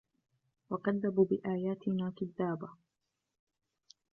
[0.69, 2.69] وَكَذَّبوا بِآياتِنا كِذّابًا